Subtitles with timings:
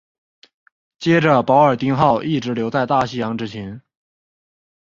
[0.97, 3.79] 接着保尔丁号一直留在大西洋执勤。